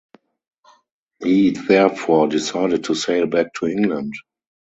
[1.23, 4.15] He therefore decided to sail back to England.